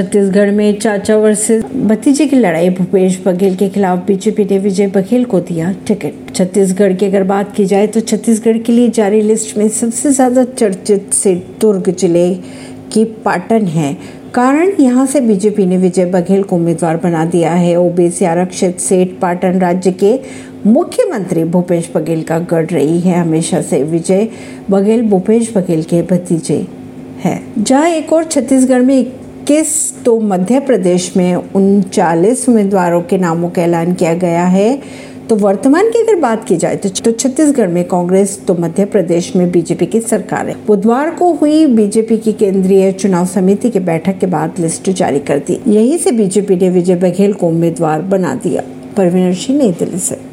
छत्तीसगढ़ 0.00 0.50
में 0.50 0.78
चाचा 0.80 1.16
वर्सेस 1.16 1.64
भतीजे 1.86 2.26
की 2.26 2.36
लड़ाई 2.36 2.68
भूपेश 2.70 3.20
बघेल 3.24 3.56
के 3.56 3.68
खिलाफ 3.68 4.06
बीजेपी 4.06 4.44
ने 4.44 4.58
विजय 4.58 4.86
बघेल 4.86 5.24
को 5.24 5.40
दिया 5.40 5.72
टिकट। 5.86 6.32
छत्तीसगढ़ 6.34 6.92
की 6.92 7.06
अगर 7.06 7.24
बात 7.24 7.52
की 7.56 7.64
जाए 7.64 7.86
तो 7.86 8.00
छत्तीसगढ़ 8.02 8.58
के 8.58 8.72
लिए 8.72 8.88
जारी 8.90 9.20
लिस्ट 9.22 9.56
में 9.58 9.68
सबसे 9.70 10.10
ज़्यादा 10.10 10.44
चर्चित 10.46 11.12
सीट 11.14 11.44
दुर्ग 11.60 11.90
ज़िले 11.90 12.32
की 12.92 13.04
पाटन 13.24 13.66
है। 13.66 13.92
कारण 14.34 14.72
यहाँ 14.80 15.06
से 15.06 15.20
बीजेपी 15.20 15.66
ने 15.66 15.76
विजय 15.78 16.06
बघेल 16.06 16.42
को 16.42 16.56
उम्मीदवार 16.56 16.96
बना 16.96 17.24
दिया 17.26 17.52
है। 17.52 17.76
ओबीसी 17.78 18.24
आरक्षित 18.24 18.80
सेठ 18.80 19.16
पाटन 19.20 19.60
राज्य 19.60 19.92
के 20.04 20.18
मुख्यमंत्री 20.66 21.44
भूपेश 21.46 21.92
बघेल 21.94 22.22
का 22.22 22.38
गढ़ 22.50 22.66
रही 22.66 23.00
है। 23.00 23.18
हमेशा 23.18 23.62
से 23.62 23.82
विजय 23.84 24.28
बघेल, 24.70 25.02
भूपेश 25.02 25.56
बघेल 25.56 25.82
के 25.84 26.02
भतीजे 26.10 26.66
है। 27.24 27.40
जहाँ 27.58 27.88
एक 27.88 28.12
और 28.12 28.24
छत्तीसगढ़ 28.24 28.82
में 28.82 29.19
इक्कीस 29.50 30.04
तो 30.04 30.18
मध्य 30.20 30.58
प्रदेश 30.60 31.12
में 31.16 31.34
उनचालीस 31.34 32.48
उम्मीदवारों 32.48 33.00
के 33.02 33.16
नामों 33.18 33.48
का 33.50 33.62
ऐलान 33.62 33.94
किया 33.94 34.12
गया 34.14 34.44
है। 34.44 34.78
तो 35.28 35.36
वर्तमान 35.36 35.88
की 35.90 36.02
अगर 36.02 36.20
बात 36.20 36.44
की 36.44 36.56
जाए 36.56 36.76
तो 36.76 37.10
छत्तीसगढ़ 37.10 37.68
में 37.68 37.82
कांग्रेस 37.84 38.38
तो 38.48 38.54
मध्य 38.54 38.84
प्रदेश 38.84 39.34
में 39.36 39.50
बीजेपी 39.52 39.86
की 39.86 40.00
सरकार 40.00 40.48
है। 40.48 40.56
बुधवार 40.66 41.10
को 41.10 41.32
हुई 41.34 41.66
बीजेपी 41.66 42.18
की 42.18 42.32
केंद्रीय 42.32 42.92
चुनाव 42.92 43.26
समिति 43.26 43.70
की 43.70 43.80
बैठक 43.80 44.18
के 44.18 44.26
बाद 44.28 44.60
लिस्ट 44.60 44.90
जारी 44.92 45.20
कर 45.20 45.38
दी। 45.38 45.60
यही 45.68 45.98
से 45.98 46.12
बीजेपी 46.12 46.56
ने 46.56 46.70
विजय 46.70 46.96
बघेल 46.96 47.32
को 47.32 47.48
उम्मीदवार 47.48 48.02
बना 48.08 48.34
दिया। 48.42 48.62
परवीन 48.96 49.32
सिंह 49.34 49.58
नई 49.58 49.72
दिल्ली 49.72 49.98
से। 49.98 50.19